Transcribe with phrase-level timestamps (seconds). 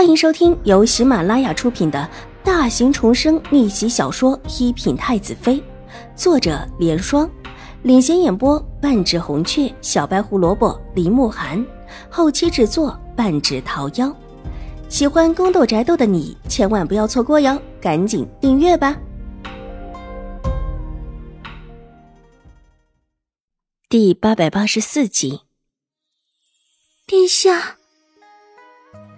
[0.00, 2.08] 欢迎收听由喜马拉雅出品的
[2.42, 5.56] 大型重生逆袭小说《一品太子妃》，
[6.16, 7.30] 作者：莲霜，
[7.82, 11.62] 领衔演播：半指红雀、小白胡萝卜、林慕寒，
[12.08, 14.10] 后期制作：半指桃夭。
[14.88, 18.98] 喜欢宫斗宅斗的你千万不要错过哟，赶紧订阅吧！
[23.90, 25.42] 第八百八十四集，
[27.06, 27.79] 殿下。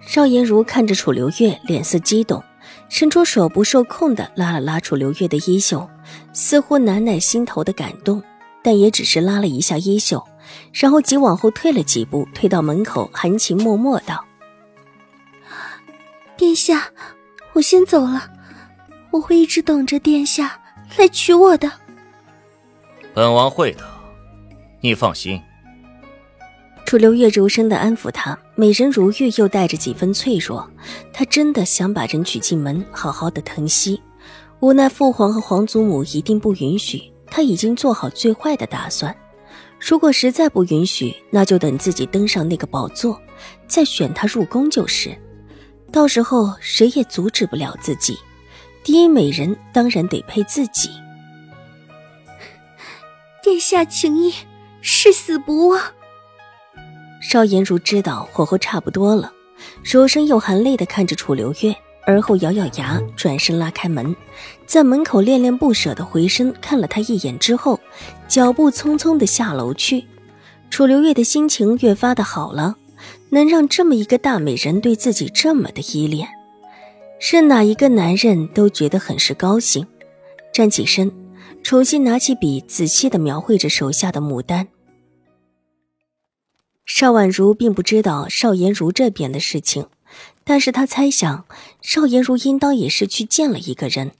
[0.05, 2.43] 邵颜如看着楚留月，脸色激动，
[2.89, 5.89] 伸出手不受控的拉了拉楚留月的衣袖，
[6.33, 8.21] 似乎难耐心头的感动，
[8.61, 10.23] 但也只是拉了一下衣袖，
[10.71, 14.23] 然后急往后退了几步，退到门口，含情脉脉道
[16.37, 16.91] ：“殿下，
[17.53, 18.29] 我先走了，
[19.11, 20.59] 我会一直等着殿下
[20.97, 21.71] 来娶我的。”
[23.15, 23.83] 本王会的，
[24.81, 25.41] 你放心。
[26.93, 30.69] 楚留月柔声的安抚他，美人如玉又带着几分脆弱。
[31.11, 33.99] 他真的想把人娶进门，好好的疼惜。
[34.59, 37.01] 无奈父皇和皇祖母一定不允许。
[37.25, 39.15] 他已经做好最坏的打算。
[39.79, 43.19] 如果实在不允许，那就等自己登上那个宝座，
[43.67, 45.17] 再选他入宫就是。
[45.91, 48.15] 到时候谁也阻止不了自己。
[48.83, 50.91] 第一美人当然得配自己。
[53.41, 54.31] 殿下情谊，
[54.83, 55.81] 誓死不忘。
[57.23, 59.31] 邵颜如知道火候差不多了，
[59.81, 61.73] 柔声又含泪的看着楚留月，
[62.05, 64.13] 而后咬咬牙，转身拉开门，
[64.67, 67.79] 在门口恋恋不舍的回身看了他一眼之后，
[68.27, 70.03] 脚步匆匆的下楼去。
[70.69, 72.75] 楚留月的心情越发的好了，
[73.29, 76.27] 能让这么一个大美人对自己这么的依恋，
[77.19, 79.87] 是哪一个男人都觉得很是高兴。
[80.51, 81.09] 站起身，
[81.63, 84.67] 重新拿起笔，仔细的描绘着手下的牡丹。
[86.85, 89.87] 邵婉如并不知道邵颜如这边的事情，
[90.43, 91.45] 但是她猜想
[91.81, 94.11] 邵颜如应当也是去见了一个人，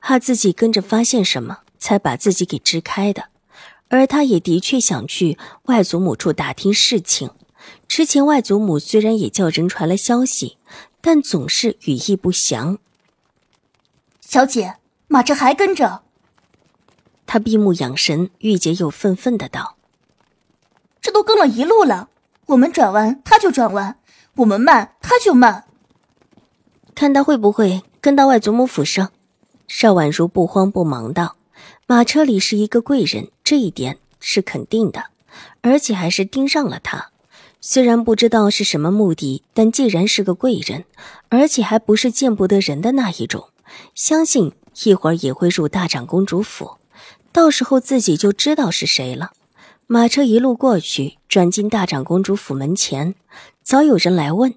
[0.00, 3.26] 怕自己跟着发现什么，才把自己给支开的。
[3.88, 7.30] 而他也的确想去外祖母处打听事情。
[7.86, 10.56] 之前外祖母虽然也叫人传了消息，
[11.00, 12.78] 但总是语意不详。
[14.20, 14.76] 小姐，
[15.06, 16.02] 马车还跟着。
[17.26, 19.75] 他闭目养神，玉洁又愤愤的道。
[21.06, 22.08] 这都跟了一路了，
[22.46, 23.96] 我们转弯他就转弯，
[24.38, 25.62] 我们慢他就慢。
[26.96, 29.12] 看他会不会跟到外祖母府上。
[29.68, 31.36] 邵婉如不慌不忙道
[31.86, 35.04] ：“马车里是一个贵人，这一点是肯定的，
[35.60, 37.10] 而且还是盯上了他。
[37.60, 40.86] 虽然不知道是什么目的，但既然是个贵人，
[41.28, 43.50] 而且还不是见不得人的那一种，
[43.94, 44.52] 相信
[44.82, 46.78] 一会儿也会入大长公主府，
[47.30, 49.30] 到时候自己就知道是谁了。”
[49.88, 53.14] 马车一路过去，转进大长公主府门前，
[53.62, 54.52] 早有人来问，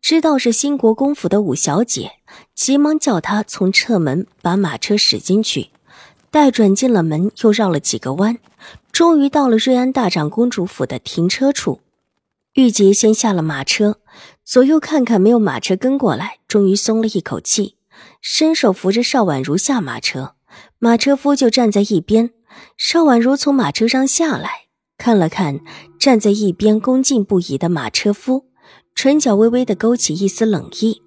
[0.00, 2.14] 知道是新国公府的五小姐，
[2.52, 5.70] 急忙叫她从侧门把马车驶进去。
[6.32, 8.38] 待转进了门，又绕了几个弯，
[8.90, 11.80] 终于到了瑞安大长公主府的停车处。
[12.54, 14.00] 玉洁先下了马车，
[14.44, 17.76] 左右看看没有马车跟过来，终于松了一口气，
[18.20, 20.34] 伸手扶着邵婉如下马车，
[20.80, 22.30] 马车夫就站在一边。
[22.76, 24.61] 邵婉如从马车上下来。
[25.02, 25.58] 看了看
[25.98, 28.46] 站在一边恭敬不已的马车夫，
[28.94, 31.02] 唇角微微的勾起一丝冷意。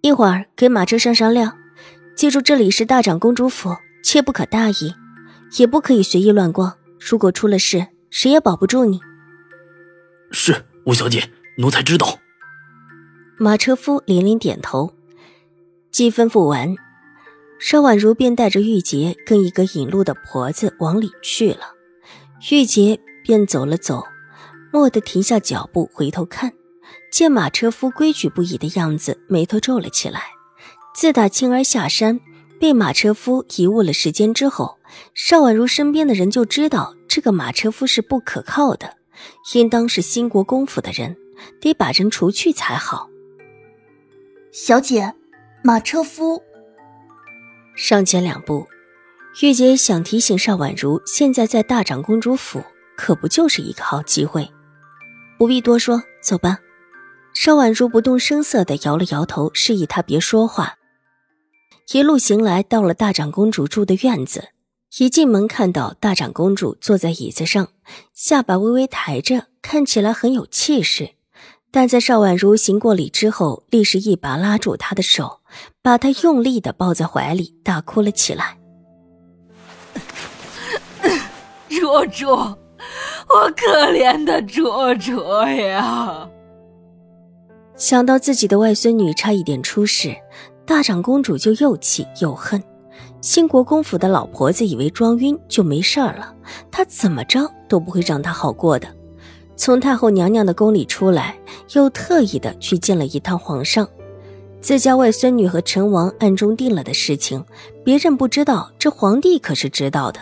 [0.00, 1.52] 一会儿给马车上上料，
[2.16, 4.92] 记住这里是大长公主府，切不可大意，
[5.58, 6.74] 也不可以随意乱逛。
[6.98, 8.98] 如果出了事，谁也保不住你。
[10.32, 12.18] 是五小姐，奴才知道。
[13.36, 14.92] 马车夫连连点头。
[15.92, 16.74] 既吩咐完，
[17.60, 21.77] 邵婉如便带着玉洁跟一个引路的婆子往里去了。
[22.50, 24.04] 玉洁便走了走，
[24.72, 26.52] 蓦地停下脚步，回头看，
[27.10, 30.22] 见马车夫规矩不已的样子，眉头皱了起来。
[30.94, 32.20] 自打青儿下山
[32.60, 34.78] 被马车夫贻误了时间之后，
[35.14, 38.96] 邵婉如身边的人就知道这个马车夫是不可靠的，
[39.54, 41.16] 应当是兴国公府的人，
[41.60, 43.10] 得把人除去才好。
[44.52, 45.12] 小姐，
[45.62, 46.40] 马车夫
[47.76, 48.66] 上前两步。
[49.40, 52.60] 玉洁想提醒邵婉如，现在在大长公主府，
[52.96, 54.50] 可不就是一个好机会。
[55.38, 56.58] 不必多说，走吧。
[57.34, 60.74] 邵婉如不动声色地摇了摇头，示意他别说话。
[61.92, 64.48] 一路行来，到了大长公主住的院子。
[64.98, 67.68] 一进门，看到大长公主坐在椅子上，
[68.12, 71.10] 下巴微微抬着，看起来很有气势。
[71.70, 75.42] 但在邵婉如行过礼之后，立时一把拉住她的手，
[75.80, 78.57] 把她用力地抱在怀里，大哭了起来。
[81.80, 82.36] 卓卓，
[83.28, 86.28] 我可怜的卓卓呀！
[87.76, 90.12] 想到自己的外孙女差一点出事，
[90.66, 92.60] 大长公主就又气又恨。
[93.20, 96.34] 兴国公府的老婆子以为装晕就没事儿了，
[96.68, 98.88] 她怎么着都不会让她好过的。
[99.54, 101.38] 从太后娘娘的宫里出来，
[101.74, 103.86] 又特意的去见了一趟皇上。
[104.60, 107.44] 自家外孙女和陈王暗中定了的事情，
[107.84, 110.20] 别人不知道，这皇帝可是知道的。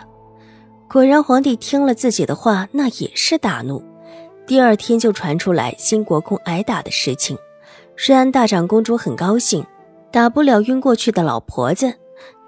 [0.89, 3.83] 果然，皇帝听了自己的话，那也是大怒。
[4.45, 7.37] 第二天就传出来新国公挨打的事情。
[7.95, 9.65] 瑞安大长公主很高兴，
[10.11, 11.93] 打不了晕过去的老婆子，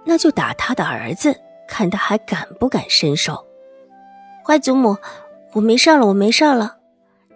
[0.05, 1.35] 那就打他的儿子，
[1.67, 3.45] 看他还敢不敢伸手。
[4.45, 4.95] 坏祖母，
[5.53, 6.77] 我没事了，我没事了。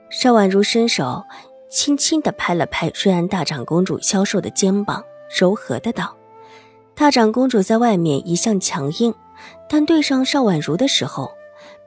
[0.09, 1.23] 邵婉如伸手。
[1.69, 5.03] 轻轻地拍了拍瑞安大长公主消瘦的肩膀，
[5.35, 6.15] 柔和的道
[6.93, 9.11] ：“大长公主在外面一向强硬，
[9.69, 11.31] 但对上邵婉如的时候，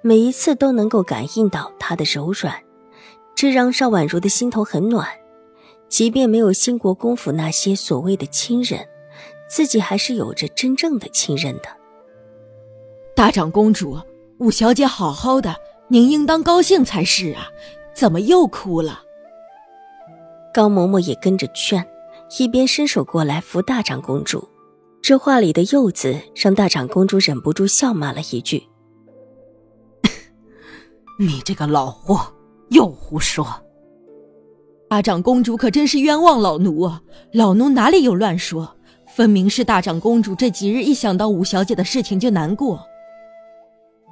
[0.03, 2.55] 每一次都能够感应到她的柔软，
[3.35, 5.09] 这让邵婉如的心头很暖。
[5.89, 8.89] 即便没有兴国公府那些所谓的亲人，
[9.49, 11.69] 自己还是有着真正的亲人的。”
[13.15, 13.99] 大长公主，
[14.39, 15.55] 五小姐好好的，
[15.89, 17.49] 您应当高兴才是啊，
[17.95, 19.03] 怎么又哭了？
[20.53, 21.87] 高嬷嬷也跟着劝，
[22.39, 24.49] 一边伸手过来扶大长公主。
[25.07, 28.67] 这话里的“幼”字，让大长公主忍不住笑骂了一句
[31.17, 32.35] ：“你这个老货，
[32.71, 33.47] 又胡说！”
[34.91, 37.01] 大长公主可真是冤枉老奴啊！
[37.33, 38.77] 老奴哪里有乱说？
[39.07, 42.85] 分明是大长公主这几日一想到五小姐的事情就难过。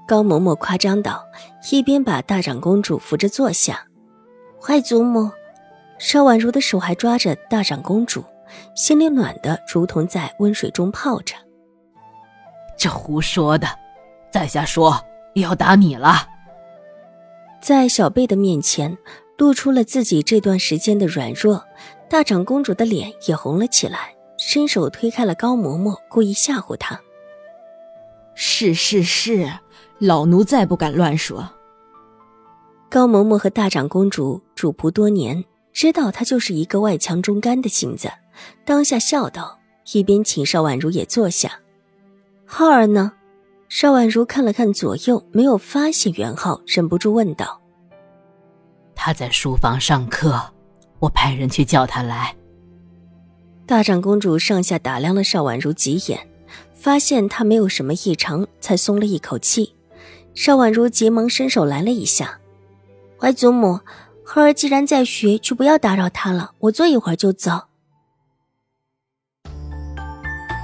[0.07, 1.25] 高嬷嬷夸张道，
[1.73, 3.85] 一边把大长公主扶着坐下。
[4.63, 5.29] 坏祖母。
[5.99, 8.23] 邵婉如的手还抓着大长公主，
[8.75, 11.35] 心里暖的如同在温水中泡着。
[12.77, 13.69] 这胡说的，
[14.31, 15.01] 在下说
[15.35, 16.29] 要打你了。
[17.61, 18.97] 在小贝的面前
[19.39, 21.65] 露出了自己这段时间的软弱，
[22.09, 27.01] 大长公主的脸也红了起来，伸手推开了高嬷嬷，故意吓唬她。
[28.35, 29.51] 是是是，
[29.99, 31.49] 老奴再不敢乱说。
[32.91, 35.45] 高嬷嬷和大长公主主仆多年。
[35.73, 38.09] 知道她就是一个外强中干的性子，
[38.65, 39.59] 当下笑道，
[39.93, 41.61] 一边请邵婉如也坐下。
[42.45, 43.13] 浩儿呢？
[43.69, 47.61] 邵婉如看了看左右，没有发现袁浩，忍不住问道
[48.95, 50.41] ：“他在书房上课，
[51.01, 52.37] 我派人去叫他来。”
[53.67, 56.29] 大长公主上下打量了邵婉如几眼，
[56.73, 59.75] 发现她没有什么异常，才松了一口气。
[60.35, 62.39] 邵婉如急忙伸手拦了一下
[63.19, 63.81] ：“怀祖母。”
[64.27, 66.53] 浩儿既然在学，就不要打扰他了。
[66.59, 67.53] 我坐一会儿就走。